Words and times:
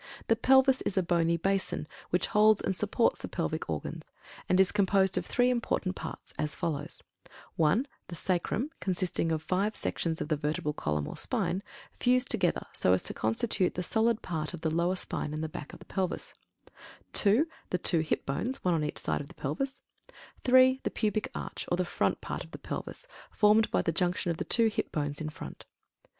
The 0.29 0.35
Pelvis 0.35 0.81
is 0.81 0.97
a 0.97 1.03
bony 1.03 1.37
basin 1.37 1.87
which 2.09 2.25
holds 2.25 2.59
and 2.59 2.75
supports 2.75 3.19
the 3.19 3.27
pelvic 3.27 3.69
organs, 3.69 4.09
and 4.49 4.59
is 4.59 4.71
composed 4.71 5.15
of 5.15 5.27
three 5.27 5.51
important 5.51 5.95
parts, 5.95 6.33
as 6.39 6.55
follows: 6.55 7.03
(1) 7.55 7.85
The 8.07 8.15
Sacrum, 8.15 8.71
consisting 8.79 9.31
of 9.31 9.43
five 9.43 9.75
sections 9.75 10.19
of 10.19 10.29
the 10.29 10.35
vertebral 10.35 10.73
column, 10.73 11.07
or 11.07 11.15
spine, 11.15 11.61
fused 11.91 12.31
together 12.31 12.65
so 12.73 12.93
as 12.93 13.03
to 13.03 13.13
constitute 13.13 13.75
the 13.75 13.83
solid 13.83 14.23
part 14.23 14.55
of 14.55 14.61
the 14.61 14.73
lower 14.73 14.95
spine 14.95 15.35
and 15.35 15.43
the 15.43 15.47
back 15.47 15.71
of 15.71 15.77
the 15.77 15.85
Pelvis; 15.85 16.33
(2) 17.13 17.47
the 17.69 17.77
two 17.77 17.99
Hip 17.99 18.25
Bones, 18.25 18.57
one 18.63 18.73
on 18.73 18.83
each 18.83 18.97
side 18.97 19.21
of 19.21 19.27
the 19.27 19.35
Pelvis; 19.35 19.83
(3) 20.45 20.79
the 20.81 20.89
Pubic 20.89 21.29
Arch, 21.35 21.67
or 21.69 21.77
the 21.77 21.85
front 21.85 22.21
part 22.21 22.43
of 22.43 22.49
the 22.49 22.57
Pelvis, 22.57 23.05
formed 23.29 23.69
by 23.69 23.83
the 23.83 23.91
junction 23.91 24.31
of 24.31 24.37
the 24.37 24.45
two 24.45 24.65
Hip 24.67 24.91
Bones 24.91 25.21
in 25.21 25.29
front. 25.29 25.67